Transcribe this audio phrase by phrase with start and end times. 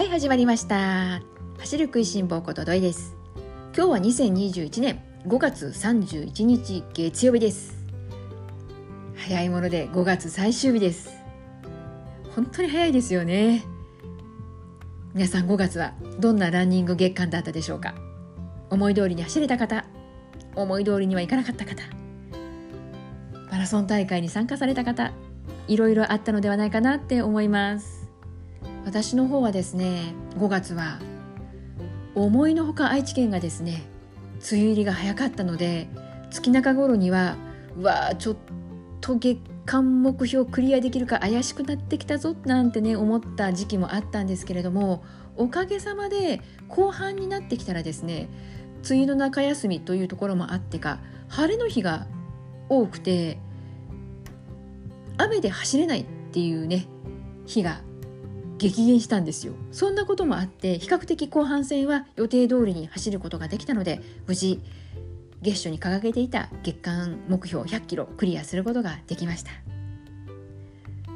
[0.00, 1.20] はい始まりました。
[1.58, 3.14] 走る食いしん坊ことどいです。
[3.76, 7.84] 今日は2021年5月31日月曜日です。
[9.14, 11.12] 早いもので5月最終日です。
[12.34, 13.62] 本当に早いですよね。
[15.12, 17.94] 皆さん5月はどんなランニング月間だったでしょうか？
[18.70, 19.84] 思い通りに走れた方
[20.56, 21.82] 思い通りにはいかなかった方
[23.50, 25.12] マラソン大会に参加された方
[25.68, 27.99] いろいろあったのではないかなって思います。
[28.84, 30.98] 私の方はですね5月は
[32.14, 33.82] 思いのほか愛知県がですね
[34.50, 35.88] 梅雨入りが早かったので
[36.30, 37.36] 月中頃には
[37.76, 38.36] うわちょっ
[39.00, 45.04] と月間目標クリアできるか怪しくなってきたぞなんてね思った時期もあったんですけれども
[45.36, 48.28] おかげさまで後半になってきたらですね
[48.88, 52.06] 梅雨の中休みというところもあってか晴れの日が
[52.68, 53.38] 多くて
[55.18, 56.86] 雨で走れないっていうね
[57.46, 57.80] 日が
[58.60, 59.54] 激減したんですよ。
[59.72, 64.60] そんなこともあって比較的後半戦は予定通りに走ることができたので無事
[65.40, 69.50] 月初に掲げていた月間目標100キロクリアすることができました。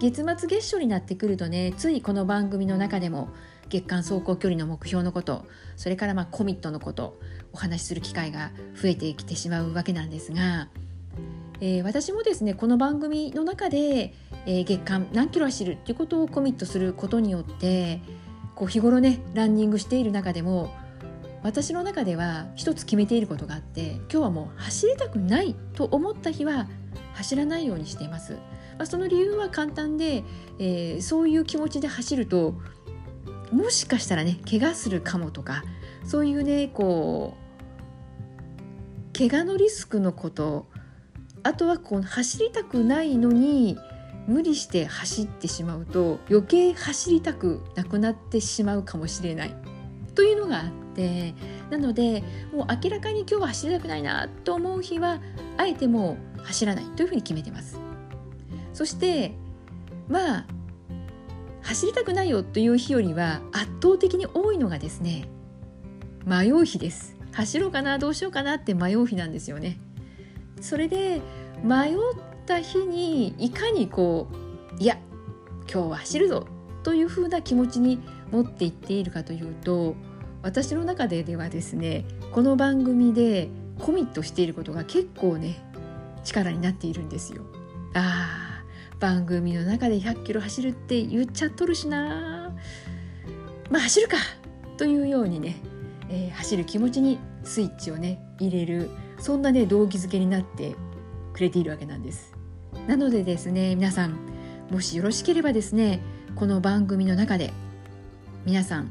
[0.00, 3.28] 月末月初になってくるとねついこの番組の中でも
[3.68, 5.44] 月間走行距離の目標のこと
[5.76, 7.18] それからまコミットのこと
[7.52, 10.68] お話しする機会が増えてきてしまうわけなんですが
[11.60, 14.14] えー、私もですねこの番組の中で、
[14.46, 18.00] えー、月間何キロ走るっていうことをコミットすることによって
[18.54, 20.74] こう日頃ねランニングしている中でも
[21.42, 26.68] 私の中では一つ決めていることがあって今日はもう走りたくないと思った日は
[27.12, 28.32] 走らないようにしています。
[28.76, 30.24] まあ、その理由は簡単で、
[30.58, 32.54] えー、そういう気持ちで走ると
[33.52, 35.62] もしかしたらね怪我するかもとか
[36.04, 37.36] そういうねこ
[39.14, 40.66] う怪我のリスクのこと
[41.44, 43.78] あとはこう走りたくないのに
[44.26, 49.54] 無理して走ってしまうと余計走りたくなくなってしまうかもしれない。
[50.14, 51.34] というのがあって
[51.70, 55.20] なのでもう明らかに今日は走りたくないなと思う日は
[55.56, 56.84] あえてもう走らない。
[56.96, 57.78] というふうに決めてます。
[58.72, 59.34] そして
[60.08, 60.46] まあ
[61.62, 65.28] 走りたくないよという日よりは圧倒的に多いのがですね
[66.24, 67.16] 迷う日です。
[67.32, 69.78] 走ろうかなどうしようかなって迷う日なんですよね。
[70.60, 71.20] それで
[71.62, 71.96] 迷っ
[72.46, 74.28] た日にいかにこ
[74.78, 74.98] ういや
[75.70, 76.46] 今日は走るぞ
[76.82, 78.00] というふうな気持ちに
[78.30, 79.94] 持っていっているかというと
[80.42, 83.48] 私の中でではですねこの番組で
[83.78, 85.62] コミットしていることが結構ね
[86.24, 87.42] 力になっているんですよ。
[87.94, 88.54] あー
[89.00, 92.54] 番組の中で100キロ走るって言っちゃっとるしな
[93.70, 94.16] まあ走るか
[94.76, 95.56] というようにね、
[96.08, 98.88] えー、走る気持ちにスイッチをね入れる
[99.18, 100.76] そんなね動機づけになって
[101.32, 102.34] くれているわけなんです。
[102.86, 104.16] なのでですね皆さん
[104.70, 106.00] もしよろしければですね
[106.34, 107.52] この番組の中で
[108.44, 108.90] 皆さん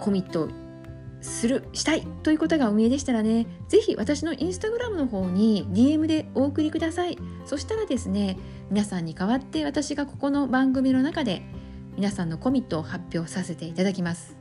[0.00, 0.48] コミット
[1.20, 7.18] するしたいということがお見えでしたらね是非私のインスタグラムの方に DM でお送りください。
[7.44, 8.38] そしたらですね
[8.70, 11.42] 皆さんに代わって私がここの番組の中で
[11.96, 14.37] 皆さんのコミットを発表させていただきます。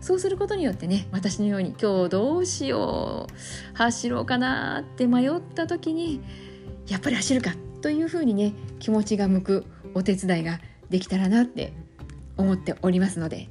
[0.00, 6.20] そうすることによってね私のように今日どうしよう走ろうかなって迷った時に
[6.88, 11.72] やっぱり走るかというふうにね気持ちが向くお手伝いができたらなって
[12.36, 13.48] 思っておりますので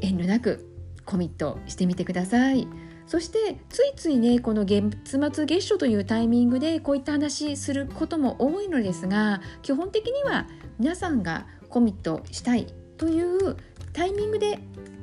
[0.00, 0.68] 遠慮なく
[1.04, 2.68] コミットしてみてください。
[3.06, 4.90] そしてついついねこの月
[5.32, 10.48] 末月初というタイミングでこういった話することも多いのですが基本的には
[10.80, 13.56] 皆さんがコミットしたいという
[13.96, 14.58] タイミングで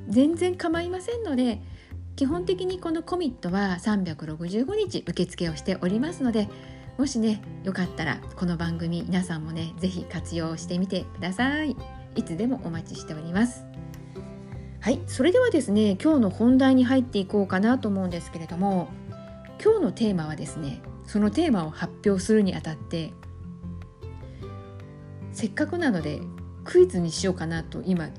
[0.08, 1.59] 全然構いませんので
[2.16, 6.48] 基本的にこのコミットは365日受付をしておりますので
[7.00, 11.76] もしねよかったらこの番組皆さんもね是非活用してみてください。
[12.16, 13.66] いつでもお待ちしております。
[14.80, 18.90] はいそれではですね今日の本題に入っていこうかなと思うんですけれども
[19.60, 23.12] 今日のテーマはですねそのテーマを発表するにあたって
[25.31, 26.22] せっかくなので
[26.63, 28.10] クイズにしようかなと今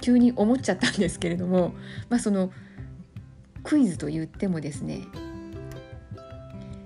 [0.00, 1.74] 急に思っちゃったんですけれども、
[2.08, 2.50] まあ、その
[3.62, 5.02] クイズと言ってもですね、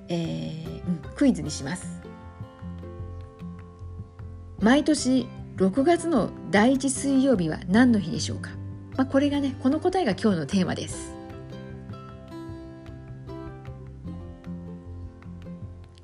[0.08, 2.00] えー、うん、クイズにします。
[4.60, 5.26] 毎年
[5.56, 8.50] 6月の第1水曜日は何の日でしょうか、
[8.96, 11.14] まあ、これがねこの答えが今日のテーマです。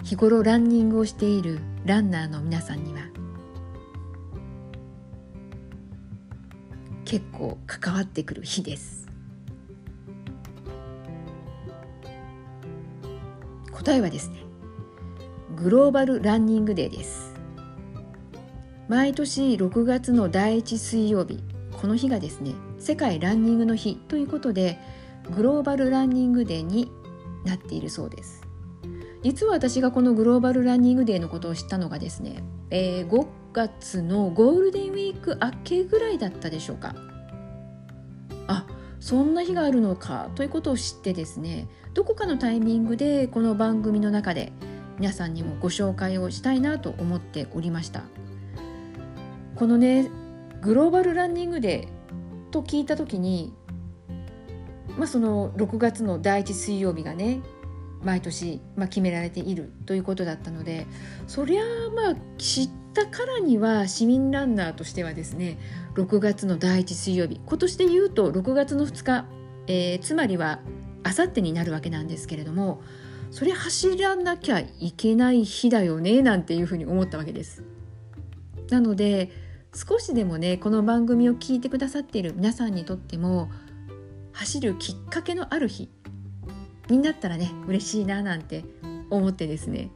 [0.04, 3.00] 日頃ランニングをしているランナーの皆さんには
[7.08, 9.08] 結構関わってくる日です。
[13.72, 14.42] 答えはですね
[15.56, 17.32] グローバルランニングデーです。
[18.88, 21.42] 毎年6月の第1水曜日
[21.80, 24.78] この日がですね世界ランニングの日ということで
[25.34, 26.92] グローバルランニングデーに
[27.46, 28.42] なっているそうです。
[29.22, 36.94] 実は私がこのグローバルランニングデーのことを知ったのがですね、えー、5月のゴールデンウィーク明けぐらいだったでしょうか。
[38.46, 38.66] あ
[39.00, 40.30] そんな日があるのか。
[40.34, 44.52] ということを知ってですねどこかのタイミングでこの番組の中で
[44.98, 48.02] 皆さんにもご紹介をしたいなと思っておりました。
[49.56, 50.08] このね
[50.60, 53.52] グローバルランニングデーと聞いた時に
[54.96, 57.40] まあその6月の第1水曜日がね
[58.02, 60.86] 毎年、まあ、決められているということだったので
[61.26, 61.64] そりゃあ
[61.94, 65.58] まあ知ったからには市民ランナーとしてはですね
[65.94, 69.24] 6月の第1水曜日今年で言うと6月の2日、
[69.68, 70.58] えー、つまりは
[71.04, 72.82] あさってになるわけなんですけれども
[73.30, 77.62] それ走らなきゃいけない日だよねなんていうふうに思ったわけです。
[78.70, 79.30] なので
[79.74, 83.48] 少しでもねこの番組を聞いてくださっている皆さんにとっても
[84.32, 85.88] 走るきっかけのある日
[86.88, 88.64] になったらね嬉しいななんて
[89.10, 89.90] 思ってですね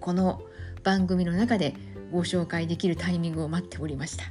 [0.00, 0.42] この
[0.88, 1.74] 番組の中で
[2.10, 4.24] ご紹介できるタイミングを待っておりました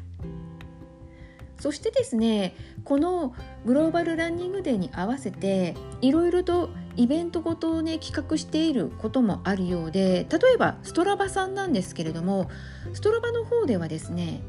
[1.60, 12.50] そしてですねこのグローバルランニングデーに合わせていろいろとイベントごとをね企画していることもあるようで例えばストラバさんなんですけれども
[12.92, 14.42] ストラバの方ではですね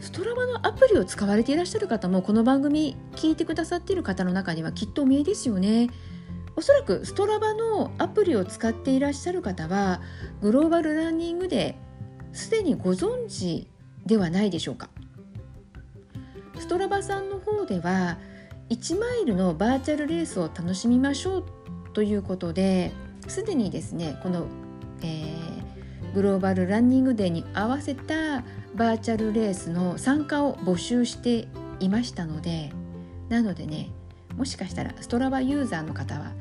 [0.00, 5.88] ストラバのアプリを使われていらっしゃる方もこの番組聞いてくださっている方の中にはきっとお見えですよね。
[6.56, 10.00] おそらくストラバのアプリを使っていらっしゃる方は
[10.40, 11.76] グローバルランニングで
[12.32, 13.68] すでにご存知
[14.06, 14.90] ではないでしょうか。
[16.62, 18.18] ストラバさんの方では
[18.70, 21.44] 1マイルのバーチャルレースを楽しみましょう
[21.92, 22.92] ということで
[23.26, 24.46] すでにですねこの、
[25.02, 28.44] えー、グローバルランニングデーに合わせた
[28.76, 31.48] バーチャルレースの参加を募集して
[31.80, 32.72] いましたので
[33.28, 33.90] なのでね
[34.36, 36.32] もしかしたらストラバユーザーの方は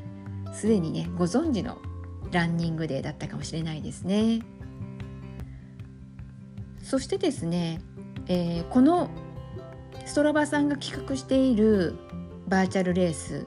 [0.52, 1.78] すでにねご存知の
[2.32, 4.42] ランニングデーだったかもしれないですね。
[6.84, 7.82] そしてですね、
[8.28, 9.10] えー、この
[10.06, 11.96] ストラバさんが企画している
[12.48, 13.46] バーチャルレース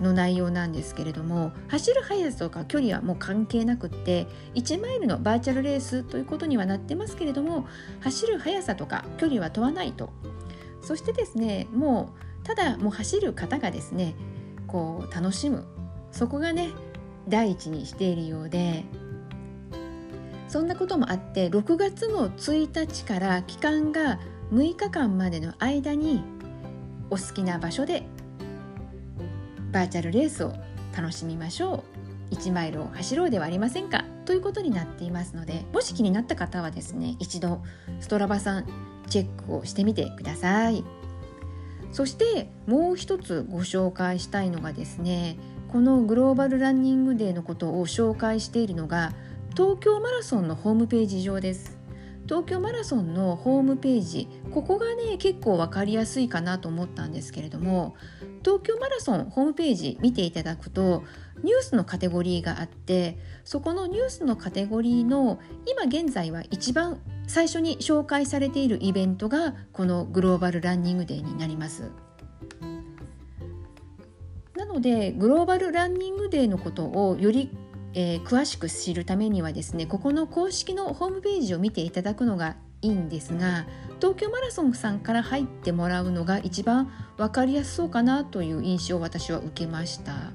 [0.00, 7.66] の内容なんですけれども走る速さとか距離はもう関係なくって1マイルのバーチャルレースということにはなってますけれども
[8.00, 10.10] 走る速さとか距離は問わないと
[10.80, 14.14] そしてですねもうただもう走る方がですね
[14.66, 15.66] こう楽しむ
[16.12, 16.70] そこがね
[17.28, 18.84] 第一にしているようで
[20.48, 24.18] そんなこともあって6月の1日から期間が
[24.52, 26.24] 6日間までの間に
[27.08, 28.02] お好きな場所で
[29.72, 30.52] バーチャルレースを
[30.96, 31.84] 楽しみましょ
[32.30, 32.34] う。
[32.34, 34.04] 1マイルを走ろうではありませんか。
[34.24, 37.62] ということになっていますのでもし気になった方はですね一度
[38.00, 38.66] ストラバさん
[39.08, 40.84] チェックをしてみてください。
[41.92, 45.36] そしてもう一つご紹介したいのがですね
[45.70, 49.12] このグローバルランニングデーのことを紹介しているのが
[49.56, 51.78] 東京マラソンのホームページ上です
[52.26, 57.94] 東京マラソンのホームページここがね結構分かりやすいかなと思ったんですけれども
[58.44, 61.04] 東京マラソンホームページ見ていただくと
[61.44, 71.92] ニュースのカテゴリーがあってそこのニュースのカテゴリーの今現在は一番最初に紹介されているイベントがこのグローバルランニングデーになります。
[74.70, 77.50] なのでグローバルランニングデーのことをより
[77.92, 83.66] えー、詳しく知るためにはですねここの公式のホームページを見ていただくのがいいんですが
[83.98, 90.30] 東京マラソンさんから入ってもらうのが一番分かりやすそうかなという印象を私は受けました。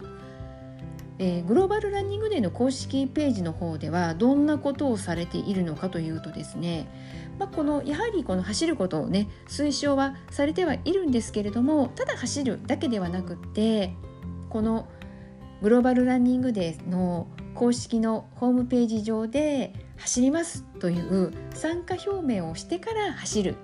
[1.18, 6.89] えー、グローバルランニングデーの公式ページの方ではどんなことをされているのかというとですね、
[7.39, 13.94] まあ、このやはりこの走ることをね推奨はされてはいるんですけれどもただ走るだけではなくって
[14.49, 14.87] この
[15.61, 23.55] グローバルランニングデーの公式のホームページ上で走りますという参加表明をしてから走る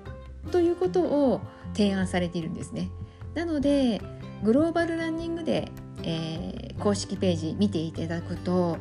[0.52, 1.42] ということを
[1.74, 2.90] 提案されているんですね。
[3.36, 4.02] なので
[4.44, 5.72] グローバルランニングで、
[6.04, 8.78] えー、公式ページ見ていただくと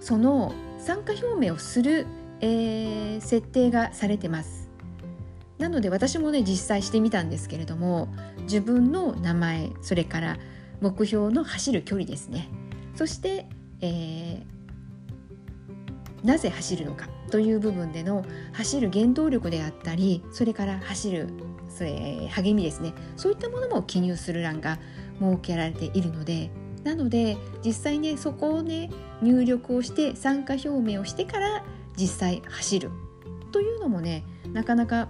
[0.00, 2.06] その参加表明をする、
[2.40, 4.70] えー、設定がされてます。
[5.58, 8.08] なので私もね実際してみたんですけれども
[8.42, 10.38] 自分の名前それから
[10.80, 12.48] 目標の走る距離ですね。
[12.94, 13.46] そして
[13.80, 21.28] えー、なぜ走るのかという部分での走る原動力であったりそれから走る
[21.68, 22.94] それ励みですね。
[23.16, 24.78] そういったものも記入する欄が
[25.20, 26.50] 設けられているので
[26.84, 28.90] なので実際ねそこをね
[29.20, 31.64] 入力をして参加表明をしてから
[31.96, 32.90] 実際走る
[33.52, 35.08] というのもねなかなか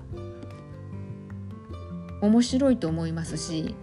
[2.22, 3.74] 面白いと思いますし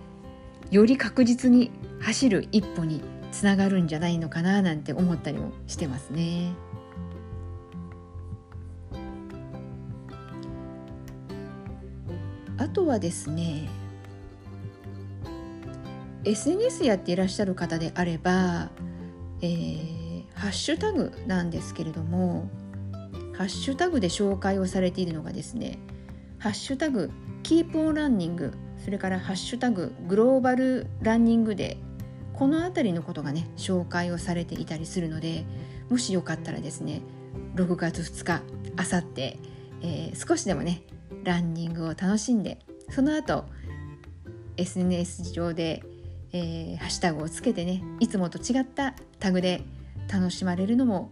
[0.73, 1.69] より確実に
[2.01, 6.53] 走る一歩につながるんじゃないのかななんて思ったりもしてますね。
[12.57, 13.69] あとはですね
[16.23, 18.71] SNS やっていらっしゃる方であれば、
[19.41, 22.49] えー、ハッシュタグなんですけれども
[23.37, 25.77] ハッシュタグで紹介をされているのがですね
[26.39, 27.11] ハッシュタグ
[27.43, 28.53] キープオンランニング
[28.83, 31.77] それからハッシュタググローバルランニングで
[32.33, 35.45] この辺りのことがね紹介をされていたりするので
[35.89, 37.01] もしよかったらですね
[37.55, 38.41] 6月2日
[38.75, 39.37] あさって、
[40.15, 40.81] 少しでもね
[41.23, 42.59] ランニングを楽しんで
[42.89, 43.45] その後
[44.57, 45.83] SNS 上で、
[46.31, 49.63] えー、ハッシュタグをつけてねいつもと違ったタグで
[50.11, 51.11] 楽しまれるのも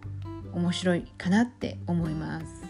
[0.54, 2.61] 面白いかなって思います。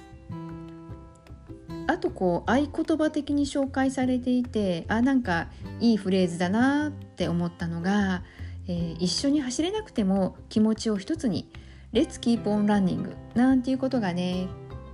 [2.02, 5.48] とこう合言葉的に紹介されていてあなんか
[5.80, 8.24] いいフレーズだなって思ったのが、
[8.68, 11.50] えー、一緒に走れなくても気持ちを一つに
[11.94, 14.48] 「Let's keep on running」なんていうことがね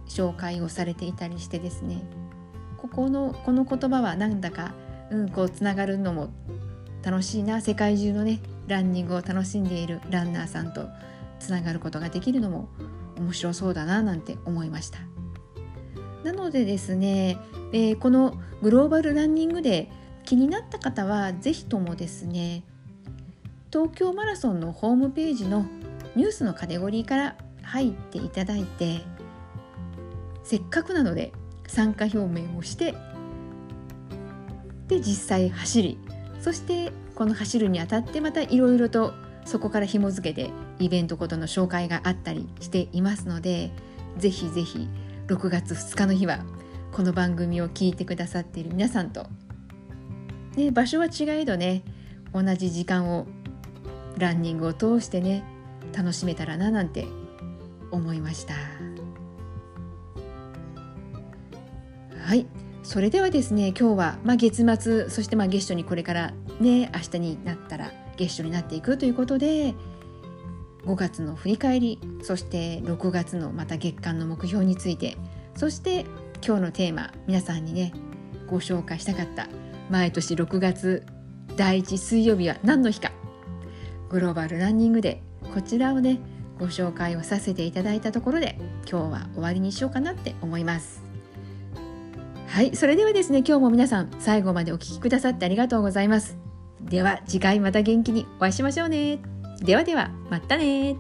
[0.08, 2.02] 紹介をされていたりしてですね。
[2.78, 4.74] ここのこの言葉はなんだか、
[5.10, 6.30] うん、こうつながるのも
[7.04, 7.60] 楽しいな。
[7.60, 10.88] 世界中のねランニングを楽しんでいるランナーさんと
[11.40, 12.70] つながることができるのも
[13.18, 15.16] 面白そうだななんて思いました。
[16.24, 17.38] なのでですね、
[17.71, 19.89] えー、このグローバルランニングで
[20.25, 22.63] 気になった方は是非ともですね
[23.71, 25.65] 東京マラソンのホームページの
[26.15, 29.01] ニュースのカテゴリーから入っていただいて
[30.43, 31.31] せっかくなので
[31.67, 32.95] 参加表明をして
[34.88, 36.00] で実際走り
[36.41, 39.13] そしてこの走るにあたってまたいろいろと
[39.45, 43.71] そこから紐付けてイベントごとの紹介があったりしていますので
[44.17, 44.88] ぜひぜひ
[45.27, 46.39] 6月2日の日は
[46.93, 49.27] この番組を聞いてくださっている皆さんと、
[50.55, 51.84] ね、場所は違えどね
[52.34, 53.27] 同じ時間を
[54.17, 55.43] ランニングを通してね
[55.93, 57.05] 楽しめたらななんて
[57.91, 58.53] 思いました。
[62.25, 62.46] はい。
[62.84, 69.75] それではですね今日は、まあ、月末そしてまあ月初にこれからね明日になったら月初になっていくということで
[70.88, 75.17] 5月の振り返りそして6月のまた月間の目標について
[75.56, 76.06] そして
[76.46, 77.91] 今日のテーマ皆さんにね
[78.48, 79.50] ご紹介したかった
[79.89, 81.06] 毎年6月
[81.58, 83.12] 第1水曜日は何の日か
[84.10, 85.22] グローバルランニングで
[85.53, 86.20] こちらをね
[86.58, 88.58] ご紹介をさせていただいたところで
[88.89, 91.03] 今日は終わりにしようかなって思います
[92.48, 96.38] はいそれではですね今日も皆さん最後までお聴きくださってありがとうございます
[96.82, 99.37] では次回また元気にお会いしましょうね。
[99.62, 100.98] ではでは、またね